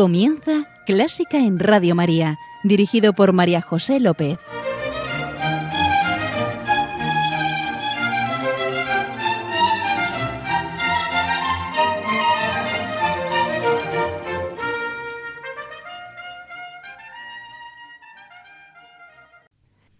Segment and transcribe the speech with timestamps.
[0.00, 4.38] Comienza Clásica en Radio María, dirigido por María José López.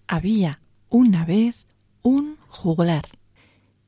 [0.06, 1.66] Había una vez
[2.00, 3.04] un juglar.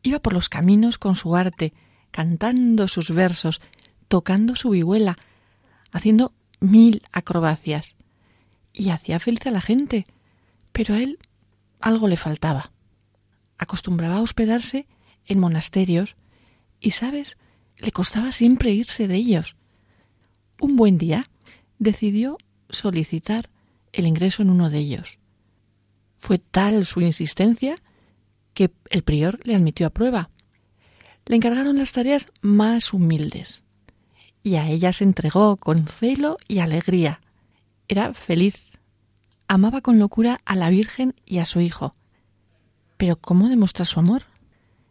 [0.03, 1.73] Iba por los caminos con su arte,
[2.11, 3.63] cantando sus versos,
[4.09, 5.17] tocando su vihuela,
[5.93, 7.95] haciendo mil acrobacias.
[8.73, 10.07] Y hacía feliz a la gente,
[10.73, 11.19] pero a él
[11.81, 12.73] algo le faltaba.
[13.59, 14.87] Acostumbraba a hospedarse
[15.27, 16.17] en monasterios
[16.81, 17.37] y, sabes,
[17.77, 19.57] le costaba siempre irse de ellos.
[20.61, 21.29] Un buen día
[21.79, 22.39] decidió
[22.71, 23.51] solicitar
[23.93, 25.19] el ingreso en uno de ellos.
[26.17, 27.77] Fue tal su insistencia
[28.55, 30.31] que el prior le admitió a prueba.
[31.27, 33.63] Le encargaron las tareas más humildes
[34.43, 37.21] y a ella se entregó con celo y alegría.
[37.89, 38.71] Era feliz.
[39.49, 41.95] Amaba con locura a la Virgen y a su hijo.
[42.97, 44.23] Pero ¿cómo demostrar su amor?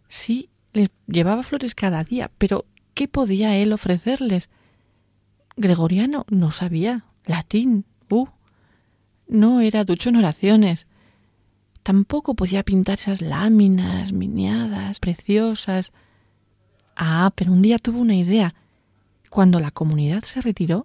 [0.08, 4.50] Sí, les llevaba flores cada día, pero ¿qué podía él ofrecerles?
[5.56, 7.06] Gregoriano no sabía.
[7.26, 7.86] Latín.
[8.10, 8.28] Uh.
[9.28, 10.88] No era ducho en oraciones.
[11.84, 15.92] Tampoco podía pintar esas láminas miniadas, preciosas.
[16.96, 18.54] Ah, pero un día tuvo una idea.
[19.32, 20.84] Cuando la comunidad se retiró,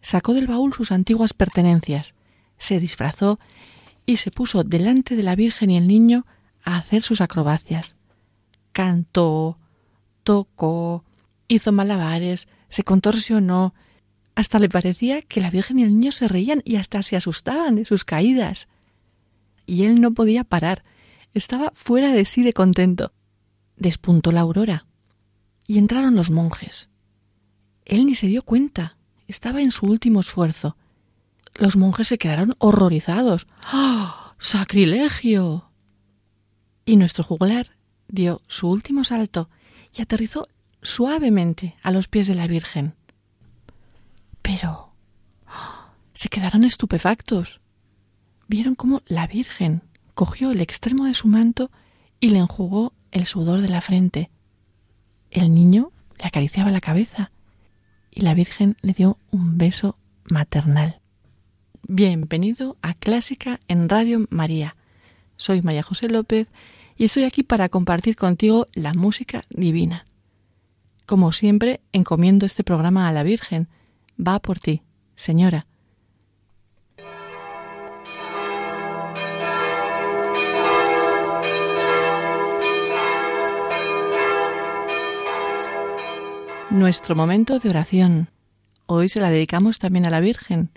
[0.00, 2.14] sacó del baúl sus antiguas pertenencias,
[2.56, 3.40] se disfrazó
[4.06, 6.24] y se puso delante de la Virgen y el niño
[6.62, 7.96] a hacer sus acrobacias.
[8.70, 9.58] Cantó,
[10.22, 11.04] tocó,
[11.48, 13.74] hizo malabares, se contorsionó,
[14.36, 17.74] hasta le parecía que la Virgen y el niño se reían y hasta se asustaban
[17.74, 18.68] de sus caídas
[19.66, 20.84] y él no podía parar.
[21.34, 23.12] Estaba fuera de sí de contento.
[23.76, 24.86] Despuntó la aurora.
[25.66, 26.88] Y entraron los monjes.
[27.90, 28.96] Él ni se dio cuenta.
[29.26, 30.76] Estaba en su último esfuerzo.
[31.56, 33.48] Los monjes se quedaron horrorizados.
[33.64, 34.34] ¡Ah!
[34.38, 35.72] ¡Sacrilegio!
[36.86, 39.50] Y nuestro juglar dio su último salto
[39.92, 40.46] y aterrizó
[40.82, 42.94] suavemente a los pies de la Virgen.
[44.40, 44.92] Pero
[45.48, 45.92] ¡ah!
[46.14, 47.60] se quedaron estupefactos
[48.46, 49.82] vieron cómo la Virgen
[50.14, 51.72] cogió el extremo de su manto
[52.20, 54.30] y le enjugó el sudor de la frente.
[55.32, 57.32] El niño le acariciaba la cabeza
[58.10, 59.96] y la Virgen le dio un beso
[60.30, 61.00] maternal.
[61.88, 64.76] Bienvenido a Clásica en Radio María.
[65.36, 66.50] Soy María José López
[66.96, 70.06] y estoy aquí para compartir contigo la música divina.
[71.06, 73.68] Como siempre, encomiendo este programa a la Virgen.
[74.18, 74.82] Va por ti,
[75.16, 75.66] Señora.
[86.70, 88.30] Nuestro momento de oración.
[88.86, 90.70] Hoy se la dedicamos también a la Virgen.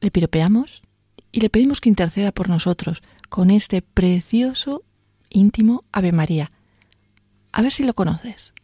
[0.00, 0.82] Le piropeamos
[1.30, 4.82] y le pedimos que interceda por nosotros con este precioso,
[5.28, 6.50] íntimo Ave María.
[7.52, 8.54] A ver si lo conoces.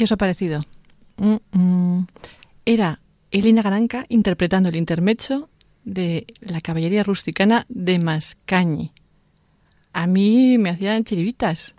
[0.00, 0.60] ¿Qué os ha parecido?
[2.64, 3.00] Era
[3.30, 5.50] Elina Garanca interpretando el intermecho
[5.84, 8.92] de la caballería rusticana de Mascañi.
[9.92, 11.74] A mí me hacían chiribitas.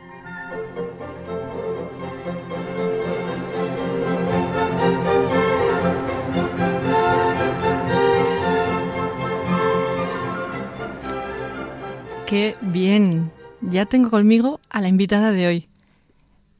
[12.27, 13.31] Qué bien.
[13.61, 15.69] Ya tengo conmigo a la invitada de hoy,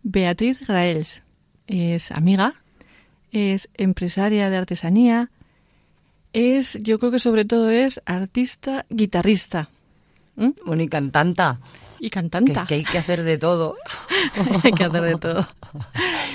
[0.02, 1.22] Beatriz Graels.
[1.72, 2.56] Es amiga,
[3.32, 5.32] es empresaria de artesanía,
[6.34, 9.70] es, yo creo que sobre todo es artista, guitarrista.
[10.42, 10.54] ¿Mm?
[10.66, 11.60] Bueno, y cantanta.
[12.04, 12.52] Y cantanta.
[12.52, 13.76] Que es que hay que hacer de todo.
[14.64, 15.48] hay que hacer de todo.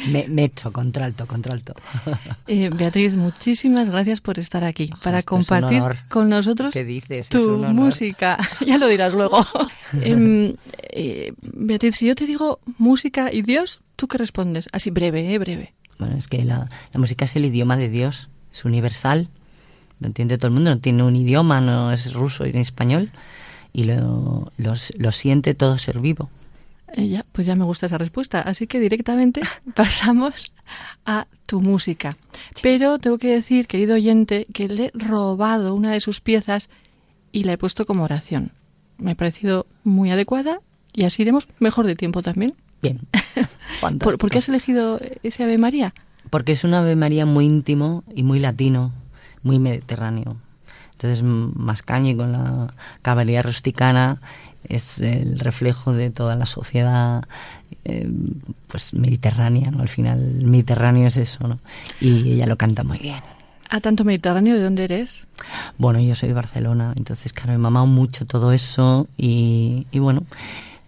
[0.09, 1.75] me, me echo contralto, contralto.
[2.49, 7.29] Eh, Beatriz, muchísimas gracias por estar aquí, para compartir con nosotros dices?
[7.29, 8.39] tu música.
[8.67, 9.45] ya lo dirás luego.
[10.01, 10.55] Em,
[10.91, 14.69] eh, Beatriz, si yo te digo música y Dios, ¿tú qué respondes?
[14.71, 15.39] Así breve, ¿eh?
[15.39, 15.75] Breve.
[15.99, 19.29] Bueno, es que la, la música es el idioma de Dios, es universal,
[19.99, 23.11] lo entiende todo el mundo, no tiene un idioma, no es ruso ni español
[23.77, 26.31] y lo, lo, siente todo ser vivo.
[26.95, 28.41] Eh, ya, pues ya me gusta esa respuesta.
[28.41, 29.43] Así que directamente
[29.75, 30.51] pasamos
[31.05, 32.17] a tu música.
[32.63, 36.71] Pero tengo que decir, querido oyente, que le he robado una de sus piezas
[37.33, 38.51] y la he puesto como oración.
[38.97, 40.61] Me ha parecido muy adecuada
[40.95, 42.55] y así iremos mejor de tiempo también.
[42.81, 43.01] Bien.
[44.01, 45.93] ¿Por, ¿Por, qué has elegido ese Ave María?
[46.31, 48.95] Porque es un Ave María muy íntimo y muy latino,
[49.43, 50.39] muy mediterráneo.
[50.97, 52.73] Entonces, Mascañi con la
[53.03, 54.19] caballería rusticana
[54.69, 57.25] es el reflejo de toda la sociedad
[57.85, 58.09] eh,
[58.69, 59.83] pues mediterránea, ¿no?
[59.83, 61.59] Al final, Mediterráneo es eso, ¿no?
[62.01, 63.21] Y ella lo canta muy bien.
[63.69, 64.57] ¿A tanto Mediterráneo?
[64.57, 65.27] ¿De dónde eres?
[65.77, 70.23] Bueno, yo soy de Barcelona, entonces, claro, me mamado mucho todo eso y, y bueno,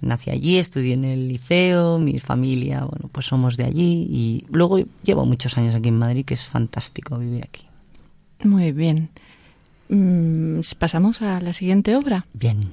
[0.00, 4.78] nací allí, estudié en el liceo, mi familia, bueno, pues somos de allí y luego
[5.02, 7.64] llevo muchos años aquí en Madrid, que es fantástico vivir aquí.
[8.44, 9.10] Muy bien.
[9.88, 12.26] Mm, pasamos a la siguiente obra.
[12.32, 12.70] Bien.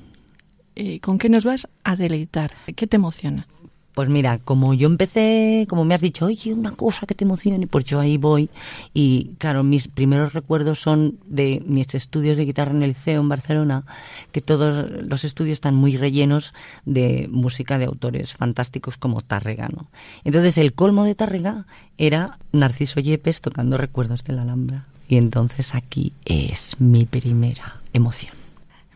[0.76, 2.52] Eh, ¿Con qué nos vas a deleitar?
[2.76, 3.48] ¿Qué te emociona?
[3.96, 7.66] Pues mira, como yo empecé, como me has dicho, oye, una cosa que te emocione,
[7.66, 8.50] pues yo ahí voy.
[8.94, 13.30] Y claro, mis primeros recuerdos son de mis estudios de guitarra en el liceo en
[13.30, 13.86] Barcelona,
[14.34, 16.54] que todos los estudios están muy rellenos
[16.84, 19.88] de música de autores fantásticos como Tárrega, ¿no?
[20.26, 21.66] Entonces el colmo de Tárrega
[21.98, 24.88] era Narciso Yepes tocando Recuerdos de la Alhambra.
[25.08, 28.34] Y entonces aquí es mi primera emoción.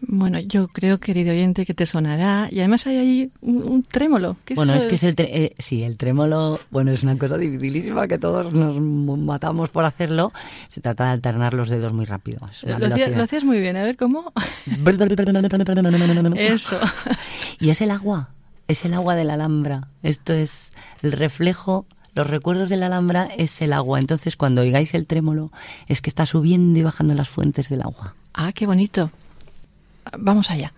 [0.02, 2.48] Bueno, yo creo, querido oyente, que te sonará.
[2.52, 4.38] Y además hay ahí un, trémolo.
[4.56, 8.18] bueno, es que es el, eh, sí, el trémolo, bueno, es una cosa dificilísima que
[8.18, 10.32] todos nos matamos por hacerlo.
[10.70, 12.40] Se trata de alternar los dedos muy rápido.
[12.64, 14.32] Lo, lo, hacías muy bien, a ver cómo.
[16.38, 16.80] Eso.
[17.60, 18.30] Y es el agua,
[18.68, 19.90] es el agua de la Alhambra.
[20.02, 21.86] Esto es el reflejo
[22.20, 23.98] los recuerdos de la Alhambra es el agua.
[23.98, 25.54] Entonces, cuando oigáis el trémolo,
[25.88, 28.14] es que está subiendo y bajando las fuentes del agua.
[28.34, 29.10] Ah, qué bonito.
[30.18, 30.74] Vamos allá.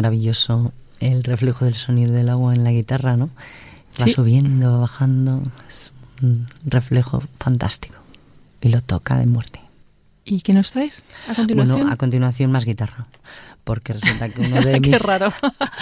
[0.00, 3.28] Maravilloso el reflejo del sonido del agua en la guitarra, ¿no?
[4.00, 5.42] Va subiendo, va bajando.
[5.68, 5.92] Es
[6.22, 7.96] un reflejo fantástico.
[8.62, 9.60] Y lo toca de muerte.
[10.24, 11.78] ¿Y qué nos traes a continuación?
[11.78, 13.06] Bueno, a continuación más guitarra.
[13.64, 14.90] Porque resulta que uno de mis...
[14.90, 15.32] qué raro.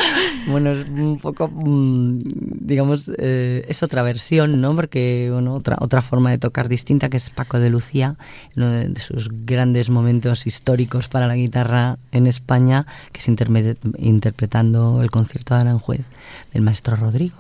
[0.47, 2.23] bueno, es un poco, mm,
[2.61, 4.75] digamos, eh, es otra versión, ¿no?
[4.75, 8.17] Porque, bueno, otra, otra forma de tocar distinta que es Paco de Lucía,
[8.57, 15.11] uno de, sus grandes momentos históricos para la guitarra en España, que es interpretando el
[15.11, 16.05] concierto de Aranjuez
[16.53, 17.39] del maestro Rodrigo.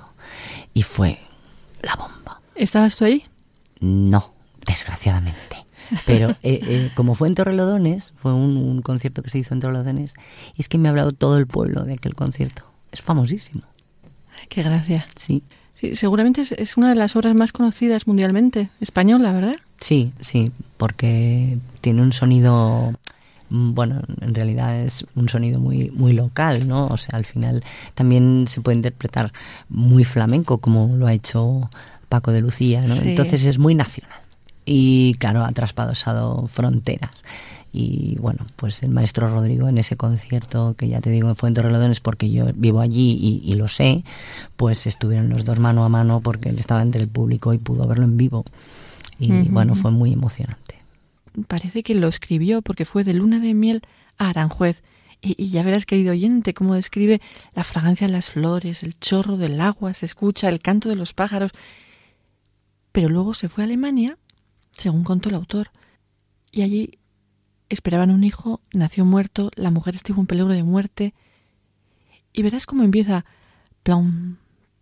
[0.74, 1.18] Y fue
[1.82, 2.40] la bomba.
[2.54, 3.24] ¿Estabas tú ahí?
[3.80, 4.32] No,
[4.66, 5.67] desgraciadamente.
[6.06, 10.14] Pero eh, eh, como fue en Torrelodones, fue un, concierto que se hizo en Torrelodones,
[10.56, 12.64] y es que me ha hablado todo el pueblo de aquel concierto.
[12.92, 13.62] Es famosísimo.
[14.48, 15.06] qué gracia.
[15.16, 15.42] Sí.
[15.74, 15.94] sí.
[15.94, 19.56] Seguramente es, una de las obras más conocidas mundialmente, española, ¿verdad?
[19.80, 22.92] Sí, sí, porque tiene un sonido
[23.50, 26.86] mm, bueno, en realidad es un sonido muy muy local, ¿no?
[26.86, 27.62] O sea, al final
[27.94, 29.32] también se puede interpretar
[29.68, 31.70] muy flamenco como lo ha hecho
[32.08, 32.94] Paco de Lucía, ¿no?
[32.96, 34.17] Entonces es muy nacional
[34.68, 37.10] y claro, ha traspasado fronteras.
[37.72, 41.54] Y bueno, pues el maestro Rodrigo en ese concierto, que ya te digo, fue en
[41.54, 44.04] Torrelodones porque yo vivo allí y, lo sé,
[44.56, 47.86] pues estuvieron los dos mano a mano porque él estaba entre el público y pudo
[47.86, 48.44] verlo en vivo.
[49.18, 50.76] Y bueno, fue muy emocionante.
[51.46, 53.82] Parece que lo escribió porque fue de luna de miel
[54.18, 54.82] a Aranjuez.
[55.20, 57.20] Y, y, ya verás, querido oyente, cómo describe
[57.54, 61.12] la fragancia de las flores, el chorro del agua, se escucha el canto de los
[61.12, 61.52] pájaros.
[62.92, 64.16] Pero luego se fue a Alemania
[64.78, 65.70] según contó el autor.
[66.50, 66.98] Y allí
[67.68, 71.14] esperaban un hijo, nació muerto, la mujer estuvo en peligro de muerte.
[72.32, 73.24] Y verás cómo empieza
[73.82, 74.36] plom,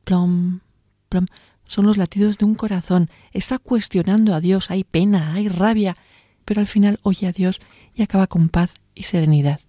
[0.05, 0.61] plom,
[1.09, 1.26] plom.
[1.65, 3.11] Son los latidos de un corazón.
[3.33, 4.71] Está cuestionando a Dios.
[4.71, 5.97] Hay pena, hay rabia.
[6.45, 7.61] Pero al final oye a Dios
[7.95, 9.61] y acaba con paz y serenidad.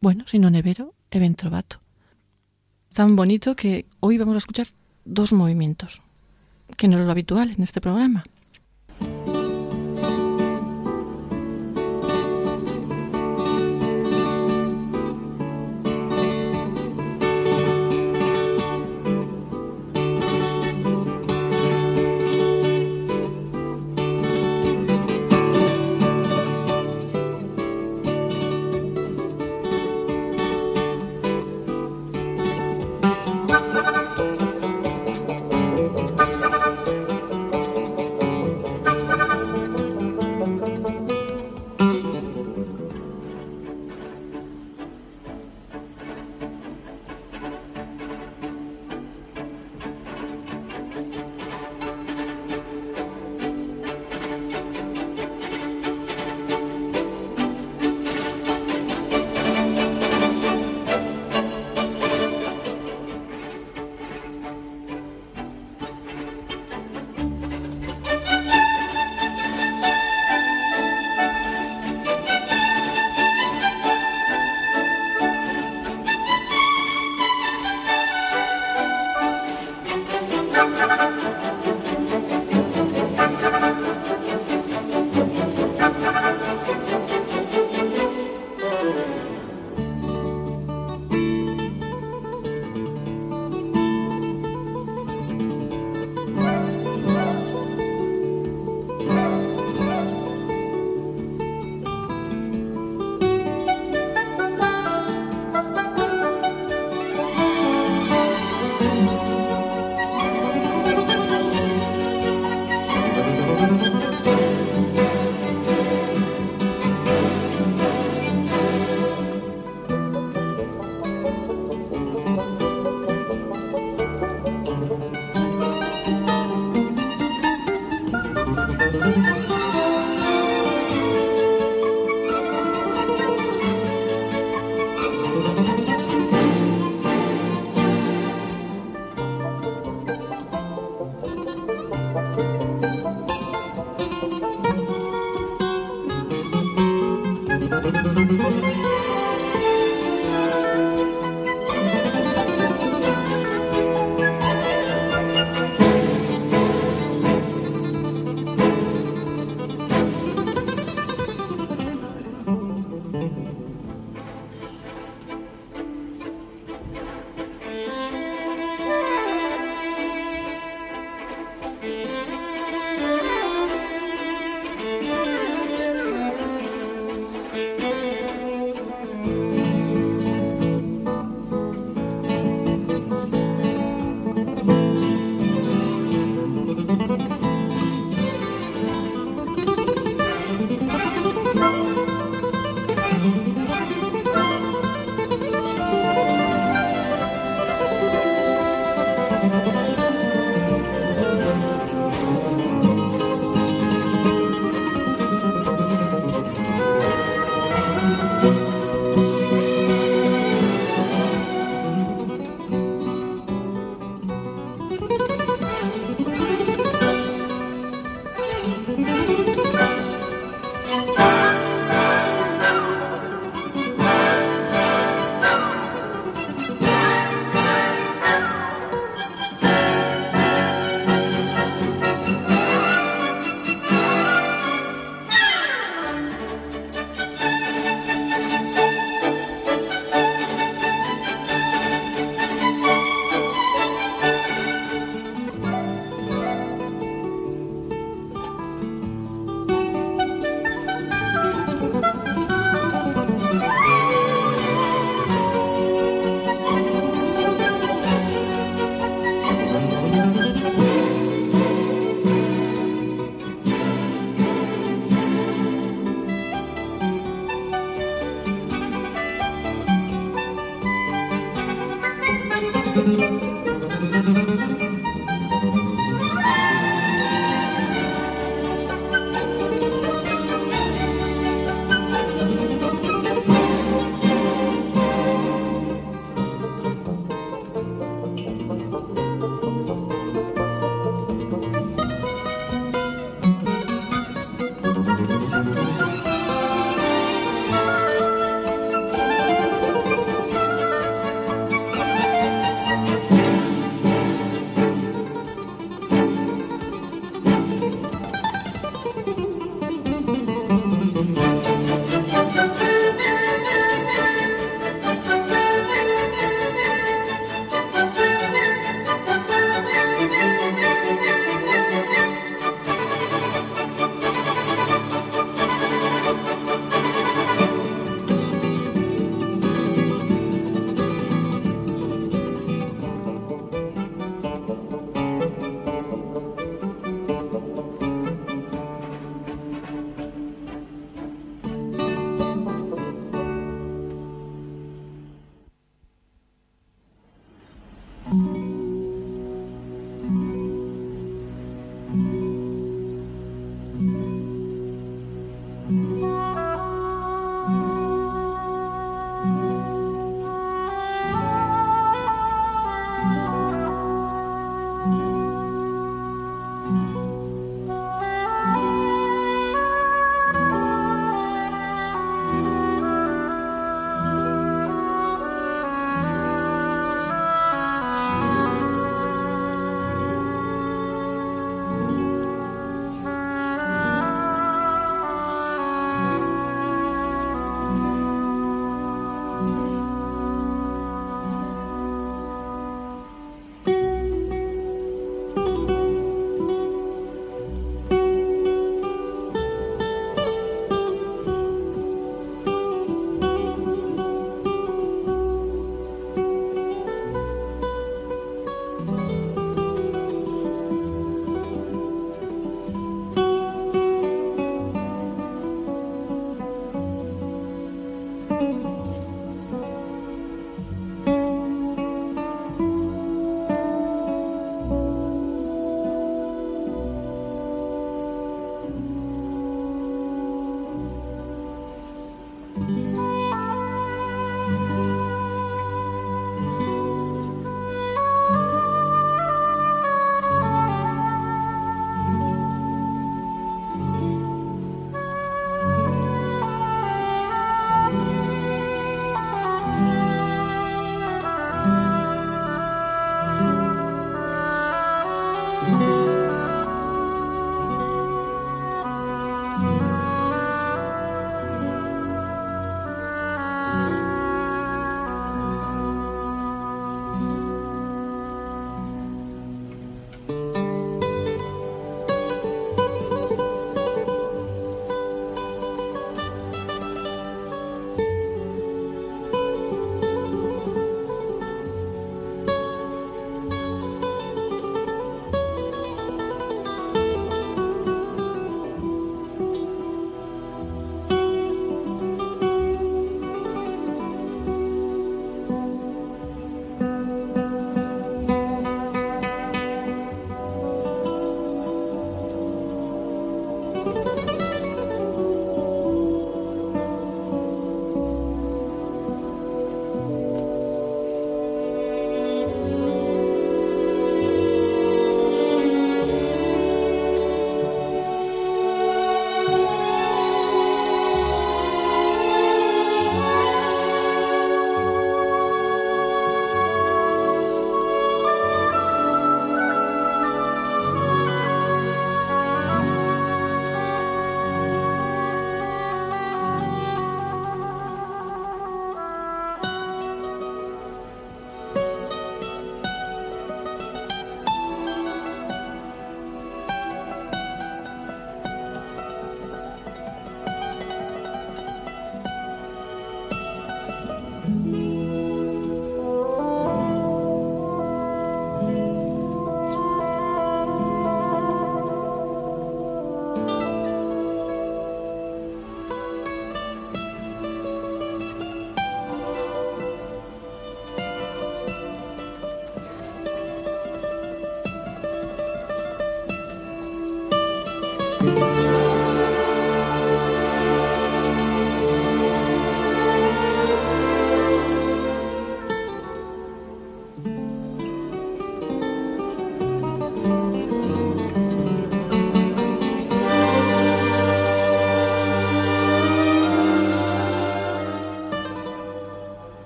[0.00, 1.80] Bueno, si no nevero, evento trovato.
[2.92, 4.66] Tan bonito que hoy vamos a escuchar
[5.04, 6.02] dos movimientos,
[6.76, 8.24] que no es lo habitual en este programa.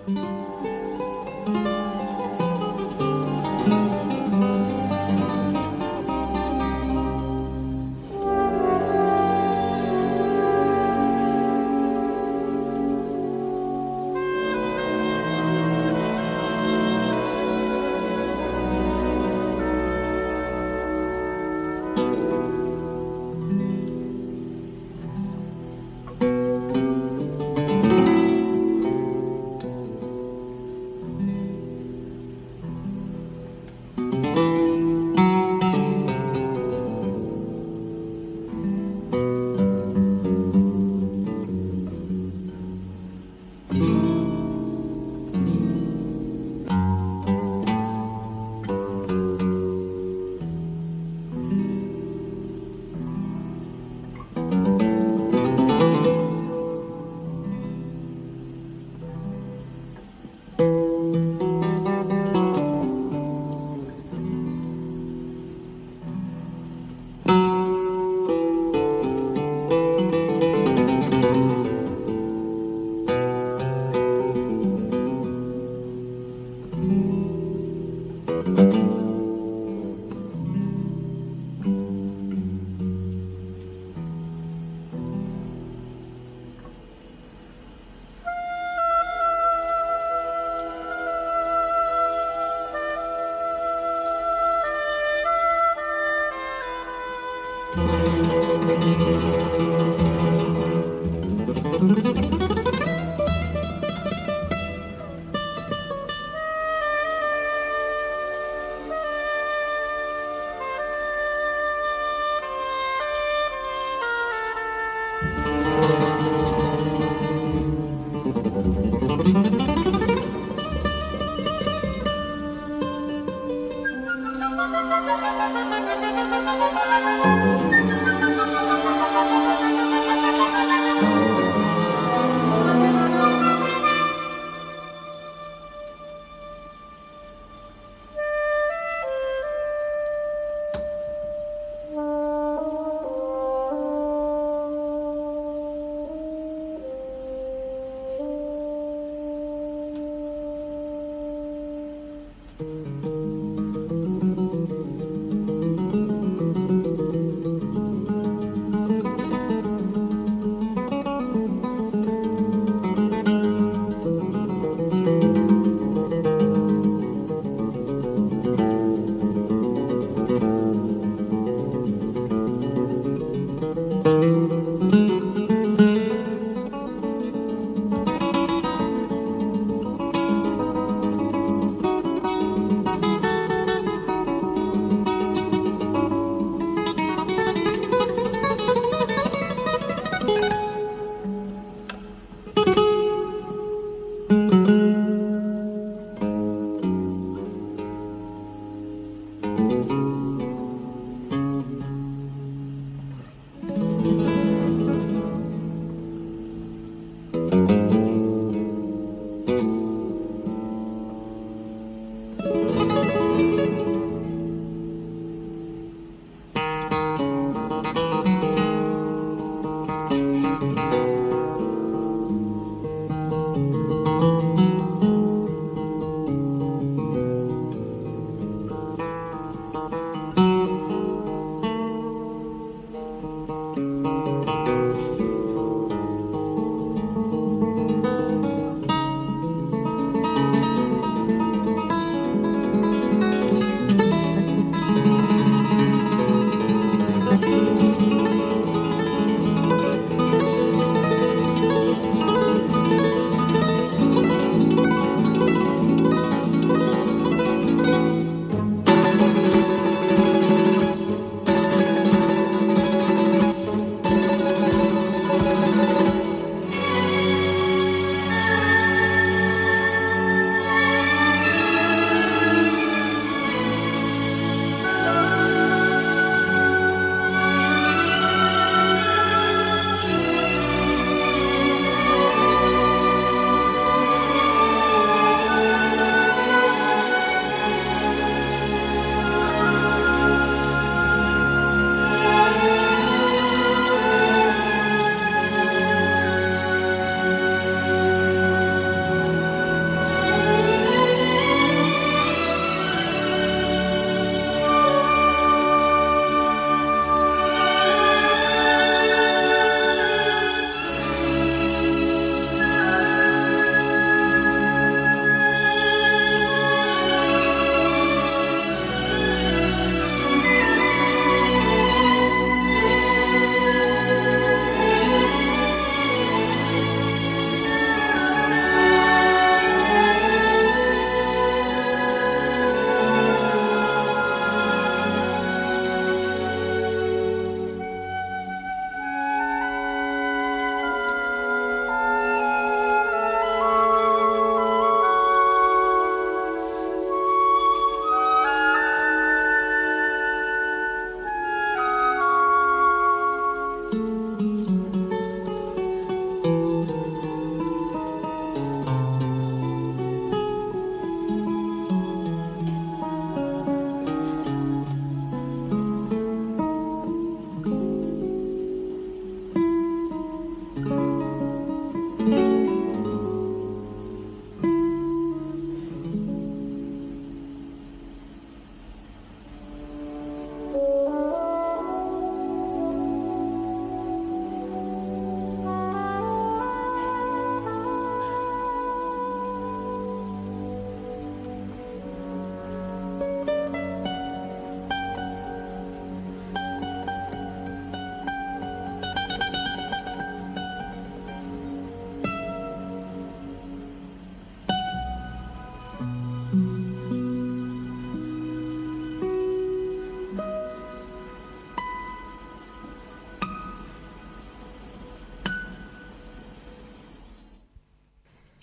[0.08, 0.77] うん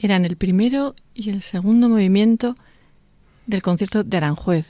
[0.06, 2.56] Eran el primero y el segundo movimiento
[3.48, 4.68] del concierto de Aranjuez.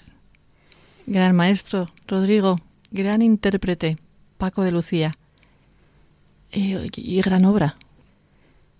[1.07, 3.97] Gran maestro, Rodrigo, gran intérprete,
[4.37, 5.17] Paco de Lucía.
[6.53, 7.75] Eh, y gran obra.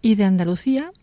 [0.02, 0.94] Y de Andalucía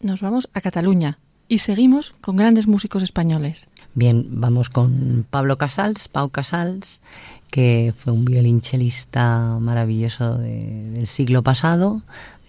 [0.00, 3.68] nos vamos a Cataluña y seguimos con grandes músicos españoles.
[3.94, 7.02] Bien, vamos con Pablo Casals, Pau Casals,
[7.50, 12.00] que fue un violinchelista maravilloso del siglo pasado,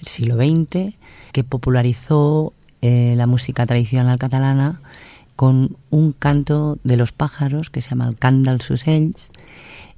[0.07, 0.93] siglo XX,
[1.31, 4.79] que popularizó eh, la música tradicional catalana
[5.35, 9.31] con un canto de los pájaros que se llama el cant dels ocells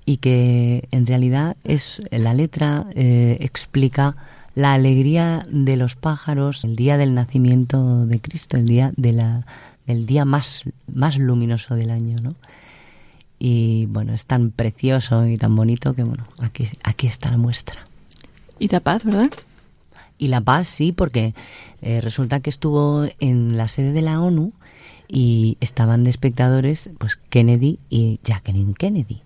[0.05, 4.15] y que en realidad es la letra eh, explica
[4.55, 9.45] la alegría de los pájaros el día del nacimiento de Cristo, el día de la
[9.85, 12.35] el día más más luminoso del año, ¿no?
[13.37, 17.81] Y bueno, es tan precioso y tan bonito que bueno, aquí aquí está la muestra.
[18.59, 19.29] Y la paz, ¿verdad?
[20.17, 21.33] Y la paz sí, porque
[21.81, 24.51] eh, resulta que estuvo en la sede de la ONU
[25.07, 29.21] y estaban de espectadores pues Kennedy y Jacqueline Kennedy.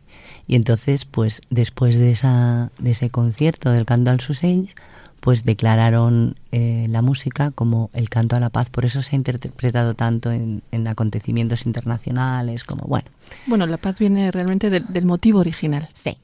[0.47, 4.75] Y entonces, pues después de, esa, de ese concierto del canto al Sussex,
[5.21, 8.69] pues declararon eh, la música como el canto a la paz.
[8.69, 13.08] Por eso se ha interpretado tanto en, acontecimientos internacionales, como bueno.
[13.45, 15.88] Bueno, la paz viene realmente del motivo original.
[15.93, 16.17] Sí.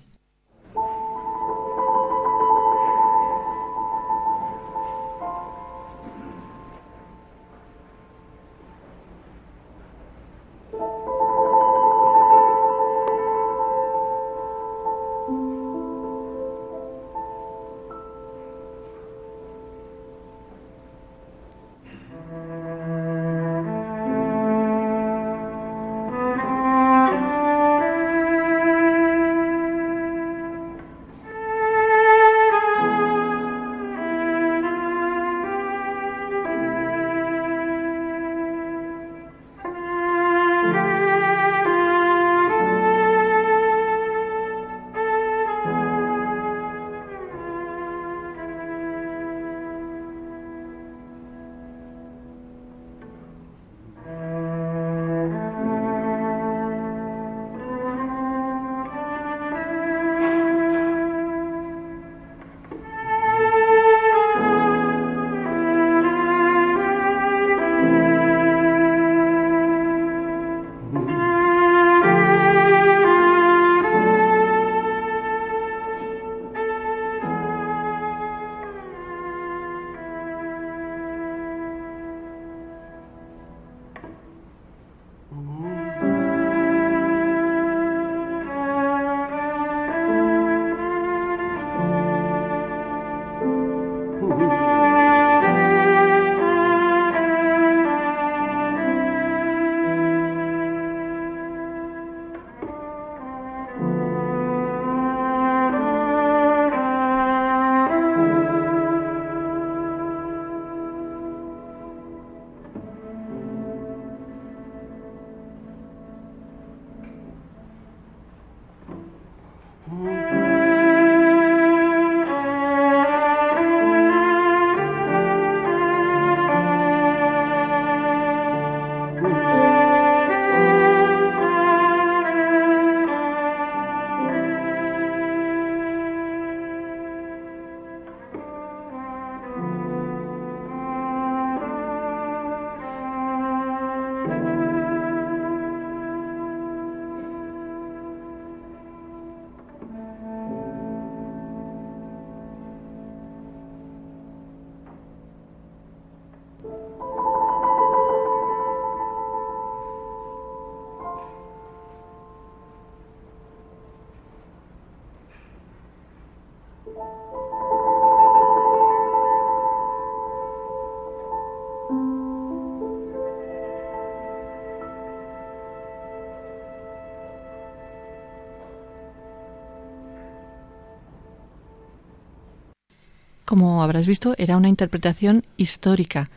[183.48, 186.30] Como habrás visto, era una interpretación histórica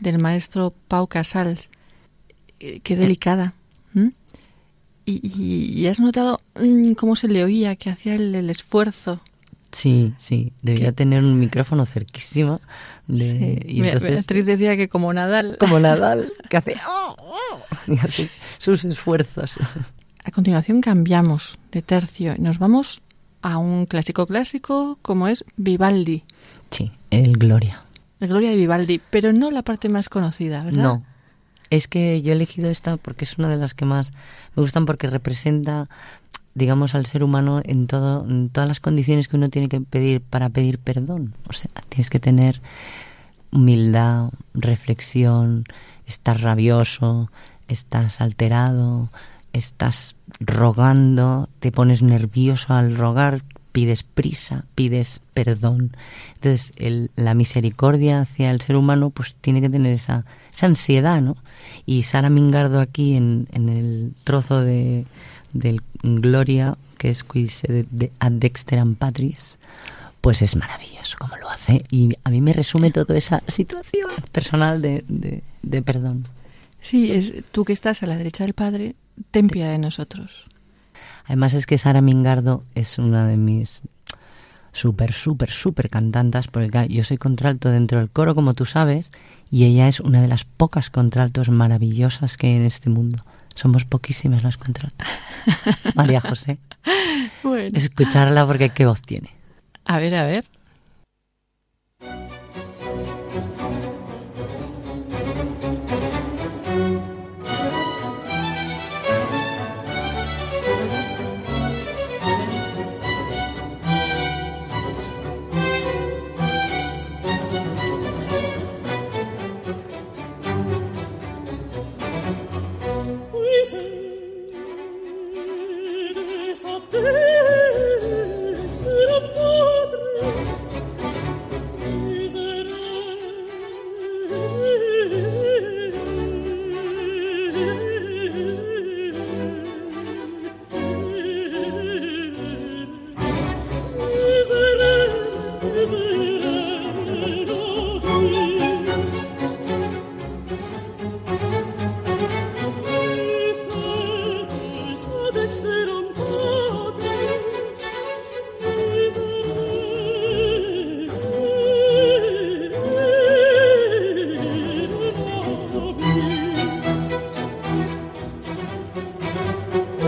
[0.00, 1.68] del maestro Pau Casals.
[2.58, 3.52] Eh, qué delicada.
[5.08, 9.20] Y, has notado mm, cómo se le oía, que hacía el, esfuerzo.
[9.70, 12.60] Sí, sí, debía tener un micrófono cerquísimo.
[13.06, 15.58] De, y entonces, decía que como Nadal.
[15.60, 16.76] Como Nadal, que hace,
[17.86, 19.58] y hace sus esfuerzos.
[20.24, 23.00] A continuación cambiamos de tercio y nos vamos
[23.42, 26.24] a un clásico clásico como es Vivaldi.
[26.70, 27.82] Sí, el Gloria.
[28.18, 30.82] La Gloria de Vivaldi, pero no la parte más conocida, ¿verdad?
[30.82, 31.04] No.
[31.68, 34.12] Es que yo he elegido esta porque es una de las que más
[34.54, 35.88] me gustan porque representa,
[36.54, 40.20] digamos, al ser humano en, todo, en todas las condiciones que uno tiene que pedir
[40.20, 41.34] para pedir perdón.
[41.48, 42.60] O sea, tienes que tener
[43.52, 45.64] humildad, reflexión,
[46.06, 47.30] estás rabioso,
[47.68, 49.10] estás alterado,
[49.52, 55.96] estás rogando, te pones nervioso al rogar, pides prisa, pides perdón.
[56.34, 61.20] Entonces, el, la misericordia hacia el ser humano pues tiene que tener esa, esa ansiedad,
[61.20, 61.36] ¿no?
[61.84, 65.04] Y Sara Mingardo aquí en, en el trozo de
[65.52, 67.24] del Gloria, que es
[67.62, 69.56] de, de Ad Dexteram Patris,
[70.20, 71.84] pues es maravilloso como lo hace.
[71.90, 76.24] Y a mí me resume toda esa situación personal de, de, de perdón.
[76.80, 78.94] Sí, es tú que estás a la derecha del Padre,
[79.30, 80.46] ten piedad de nosotros.
[81.24, 83.82] Además es que Sara Mingardo es una de mis
[84.72, 89.10] súper, súper, súper cantantas, porque claro, yo soy contralto dentro del coro, como tú sabes,
[89.50, 93.24] y ella es una de las pocas contraltos maravillosas que hay en este mundo.
[93.54, 95.08] Somos poquísimas las contraltas.
[95.94, 96.58] María José.
[97.42, 97.70] Bueno.
[97.72, 99.30] Escucharla porque qué voz tiene.
[99.86, 100.44] A ver, a ver.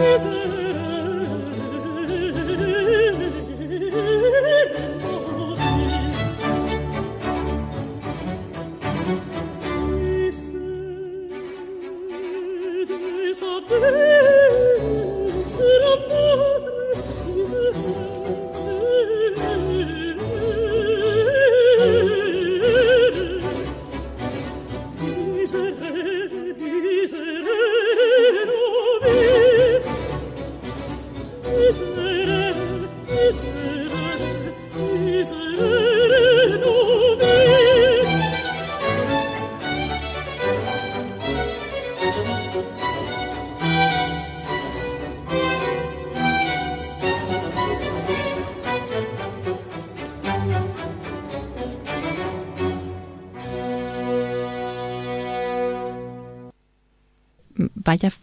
[0.09, 0.38] is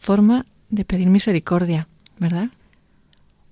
[0.06, 1.88] forma de pedir misericordia,
[2.20, 2.50] ¿verdad?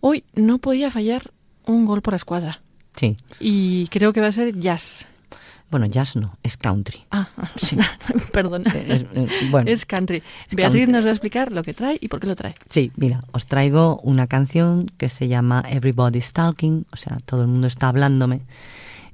[0.02, 1.32] Hoy no podía fallar
[1.66, 2.62] un gol por escuadra.
[2.96, 3.16] Sí.
[3.40, 5.06] Y creo que va a ser jazz.
[5.72, 7.00] Bueno, jazz no, es country.
[7.10, 7.76] Ah, Sí.
[8.32, 8.66] perdón.
[8.68, 10.18] Es- eh, bueno, Es country.
[10.18, 10.92] es Beatriz country.
[10.94, 12.54] nos va a explicar lo que trae y por qué lo trae.
[12.70, 17.48] Sí, mira, os traigo una canción que se llama Everybody's Talking, o sea, todo el
[17.48, 18.42] mundo está hablándome,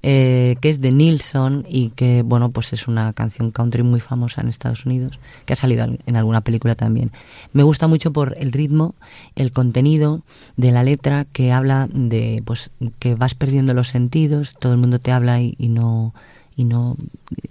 [0.01, 4.41] eh, que es de Nilsson y que, bueno, pues es una canción country muy famosa
[4.41, 7.11] en Estados Unidos, que ha salido en- alguna película también.
[7.53, 8.95] Me gusta mucho por el ritmo,
[9.35, 10.21] el contenido
[10.57, 14.99] de la letra que habla de, pues, que vas perdiendo los sentidos, todo el mundo
[14.99, 16.13] te habla y, no
[16.55, 16.95] y no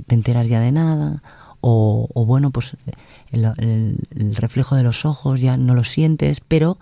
[0.06, 1.22] te enteras ya de nada
[1.60, 2.76] o, o bueno pues
[3.32, 6.78] el, el- el reflejo de los ojos ya no lo sientes pero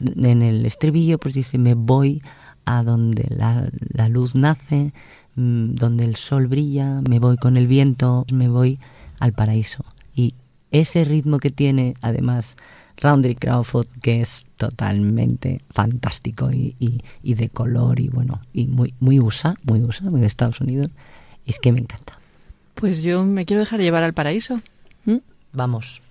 [0.00, 2.22] en el estribillo pues dice me voy
[2.66, 4.92] a donde la, la luz nace
[5.36, 8.78] mm, donde el sol brilla me voy con el viento me voy
[9.18, 10.34] al paraíso y
[10.70, 12.56] ese ritmo que tiene además
[12.98, 18.92] Roundtree Crawford que es totalmente fantástico y, y, y de color y bueno y muy
[19.00, 20.90] muy USA muy USA muy de Estados Unidos
[21.46, 22.18] es que me encanta
[22.74, 24.60] Pues yo me quiero dejar llevar al paraíso.
[25.04, 25.18] ¿Mm?
[25.52, 26.02] vamos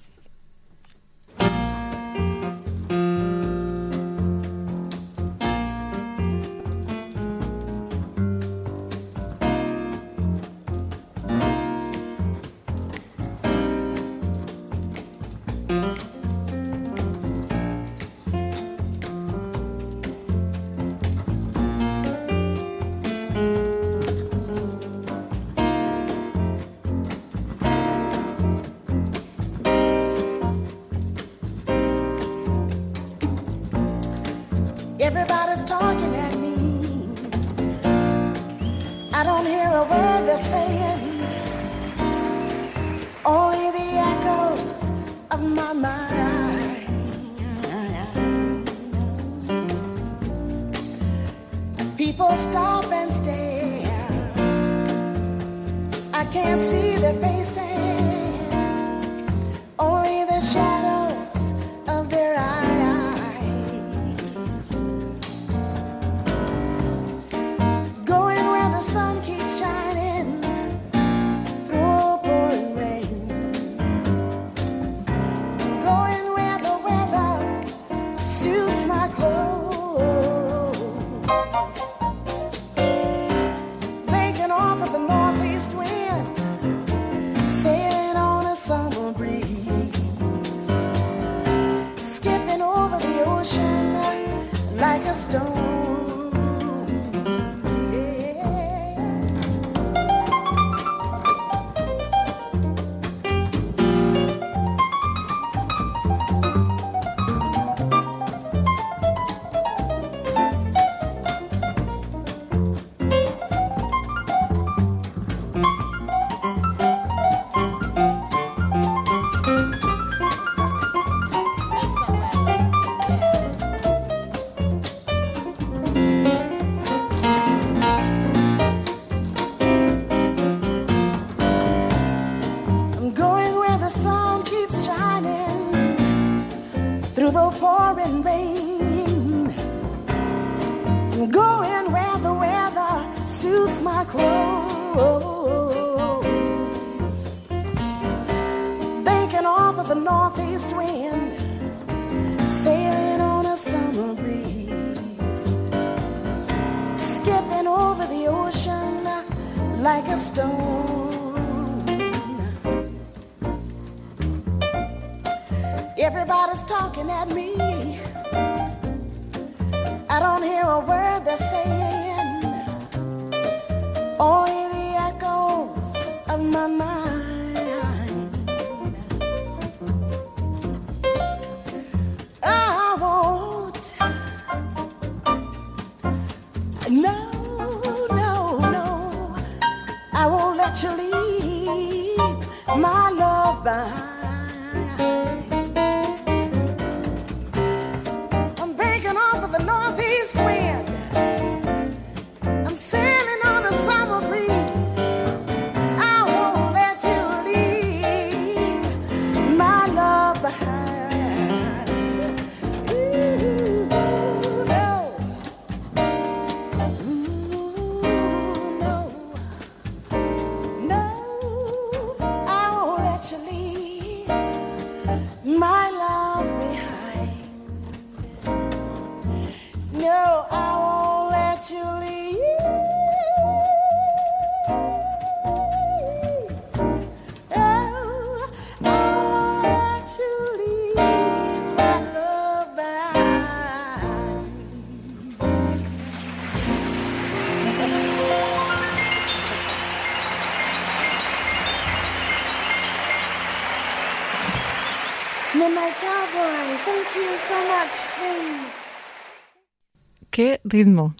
[260.65, 261.15] ritmo,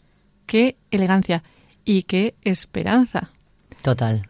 [0.46, 1.44] qué elegancia
[1.86, 3.30] y qué esperanza.
[3.82, 4.28] Total.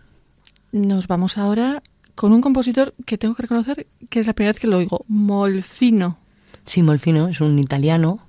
[0.71, 1.81] Nos vamos ahora
[2.13, 5.05] con un compositor que tengo que reconocer que es la primera vez que lo oigo,
[5.07, 6.17] Molfino.
[6.65, 8.19] Sí, Molfino es un italiano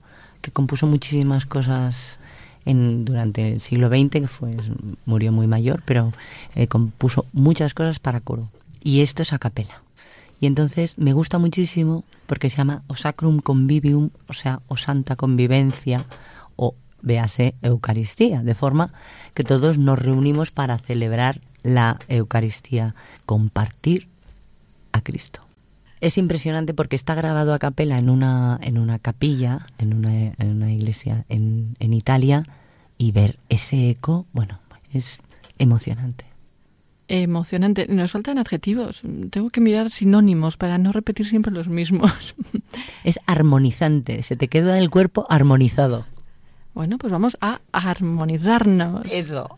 [0.41, 2.18] que compuso muchísimas cosas
[2.64, 4.57] en, durante el siglo XX, que fue,
[5.07, 6.12] murió muy mayor, pero
[6.55, 8.49] eh, compuso muchas cosas para coro.
[8.82, 9.82] Y esto es a capela.
[10.41, 15.16] Y entonces me gusta muchísimo porque se llama O Sacrum Convivium, o sea, o Santa
[15.16, 16.05] Convivencia,
[17.07, 18.92] véase Eucaristía, de forma
[19.32, 22.94] que todos nos reunimos para celebrar la Eucaristía,
[23.24, 24.09] compartir
[24.92, 25.40] a Cristo.
[26.00, 30.50] Es impresionante porque está grabado a capela en una, en una capilla, en una, en
[30.50, 32.42] una iglesia en, en Italia,
[32.98, 34.59] y ver ese eco, bueno,
[34.92, 35.20] es
[35.59, 36.24] emocionante.
[37.09, 37.86] Emocionante.
[37.86, 39.02] Nos faltan adjetivos.
[39.30, 42.34] Tengo que mirar sinónimos para no repetir siempre los mismos.
[43.04, 46.04] Es armonizante, se te queda el cuerpo armonizado.
[46.77, 49.11] Bueno, pues vamos a armonizarnos.
[49.11, 49.49] Eso.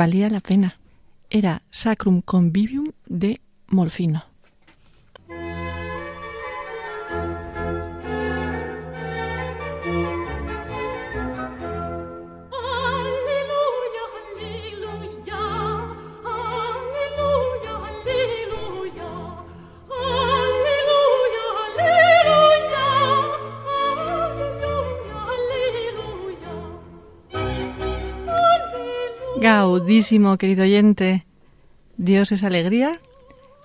[0.00, 0.78] Valía la pena.
[1.28, 4.29] Era Sacrum Convivium de Molfino.
[29.50, 31.26] Gaudísimo, querido oyente.
[31.96, 33.00] Dios es alegría.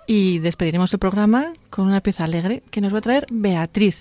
[0.07, 3.99] Y despediremos el programa con una pieza alegre que nos va a traer Beatriz.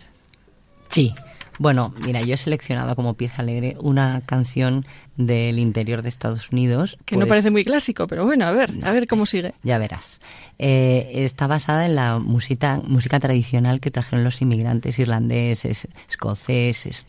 [0.89, 1.15] Sí.
[1.59, 4.85] Bueno, mira, yo he seleccionado como pieza alegre una canción
[5.17, 6.99] del interior de Estados Unidos.
[7.05, 9.55] Que no pues, parece muy clásico, pero bueno, a ver, a ver cómo sigue.
[9.63, 10.21] Ya verás.
[10.59, 17.07] Eh, está basada en la música, música tradicional que trajeron los inmigrantes irlandeses, escoceses,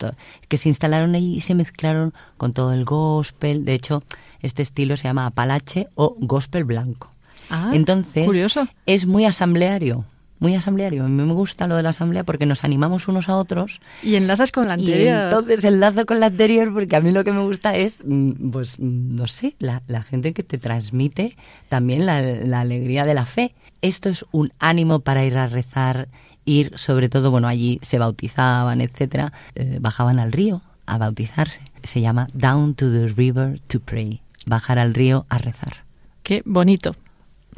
[0.48, 3.64] que se instalaron ahí y se mezclaron con todo el gospel.
[3.64, 4.02] De hecho,
[4.42, 7.10] este estilo se llama apalache o gospel blanco.
[7.50, 8.68] Ah, Entonces, curioso.
[8.86, 10.04] es muy asambleario.
[10.38, 11.04] Muy asambleario.
[11.04, 14.16] A mí me gusta lo de la asamblea porque nos animamos unos a otros Y
[14.16, 15.24] enlazas con la y anterior.
[15.24, 18.78] entonces enlazo con la anterior porque a mí lo que me gusta es, mm, pues,
[18.78, 21.36] mm, no sé, la, la gente que te transmite
[21.68, 23.54] también la, la alegría de la fe.
[23.80, 26.08] Esto es un ánimo para ir a rezar,
[26.44, 31.60] ir, sobre todo, bueno, allí se bautizaban, etcétera, eh, bajaban al río a bautizarse.
[31.82, 35.84] Se llama Down to the River to Pray, bajar al río a rezar.
[36.22, 36.94] Qué bonito.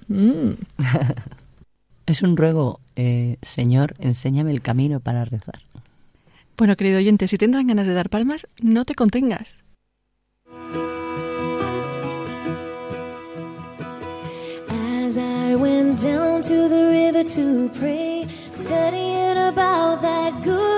[0.08, 0.50] Mm.
[2.08, 5.60] Es un ruego, eh, Señor, enséñame el camino para rezar.
[6.56, 9.60] Bueno, querido oyente, si tendrán ganas de dar palmas, no te contengas.
[14.70, 20.77] As I went down to the river to pray, studying about that good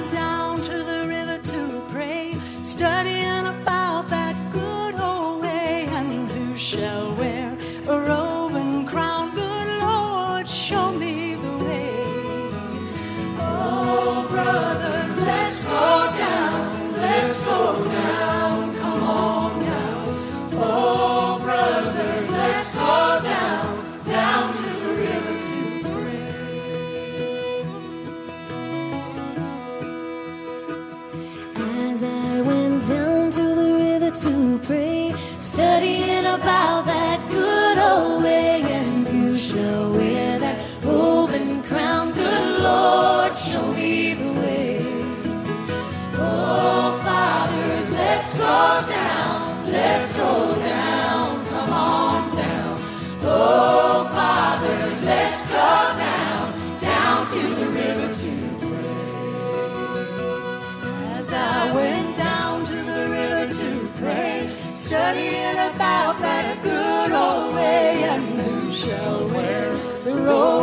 [70.31, 70.60] the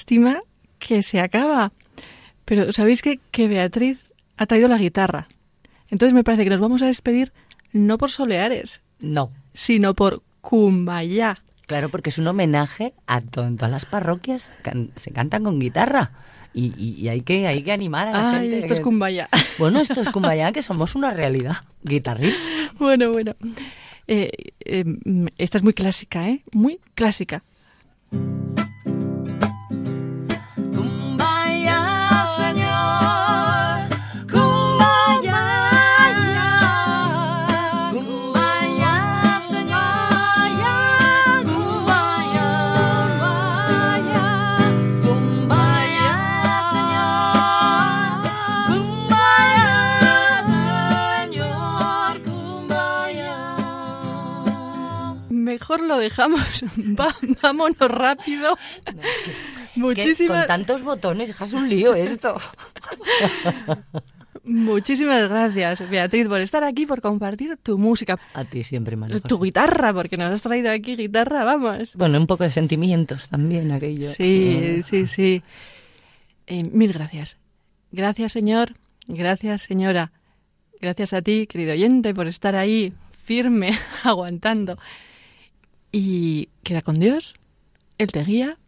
[0.00, 0.40] lástima
[0.78, 1.72] que se acaba.
[2.44, 5.26] Pero ¿sabéis que, que Beatriz ha traído la guitarra?
[5.88, 7.32] Entonces me parece que nos vamos a despedir
[7.72, 11.42] no por soleares, No, sino por Kumbaya.
[11.66, 14.52] Claro, porque es un homenaje a todas las parroquias.
[14.62, 16.12] can- se cantan con guitarra.
[16.52, 18.58] Y, y- y hay, que, hay que animar a la Ay, gente.
[18.60, 19.28] esto es que- Kumbaya.
[19.58, 21.56] Bueno, esto es Kumbaya, que somos una realidad.
[21.82, 22.34] Guitarril.
[22.78, 23.34] bueno, bueno.
[24.08, 24.30] Eh,
[24.60, 24.84] eh,
[25.38, 26.42] esta es muy clásica, ¿eh?
[26.52, 27.42] Muy clásica.
[55.86, 56.64] Lo dejamos.
[56.98, 58.56] Va- vámonos rápido.
[58.84, 62.36] Que Muchísimas, con tantos botones es un lío esto.
[64.44, 69.40] muchísimas gracias, Beatriz, por estar aquí, por compartir tu música, A ti siempre, María tu
[69.40, 71.94] guitarra, porque nos has traído aquí guitarra, vamos.
[71.94, 74.04] Bueno, un poco de sentimientos también aquello.
[74.10, 75.42] Sí, sí, sí.
[76.46, 77.36] Eh, mil gracias.
[77.92, 78.72] Gracias, señor.
[79.08, 80.12] Gracias, señora.
[80.80, 82.92] Gracias a ti, querido oyente, por estar ahí
[83.24, 84.78] firme, aguantando.
[85.98, 87.36] Y queda con Dios.
[87.96, 88.58] Él te guía,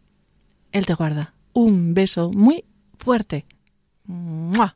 [0.71, 1.35] Él te guarda.
[1.53, 2.65] Un beso muy
[2.97, 3.45] fuerte.
[4.05, 4.75] ¡Mua!